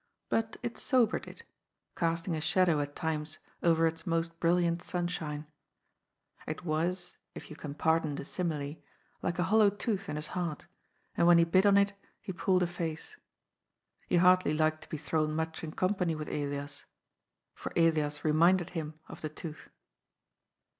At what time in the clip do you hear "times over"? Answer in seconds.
2.95-3.85